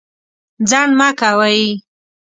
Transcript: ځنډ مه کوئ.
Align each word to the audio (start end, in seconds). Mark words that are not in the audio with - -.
ځنډ 0.69 0.91
مه 0.99 1.09
کوئ. 1.19 1.61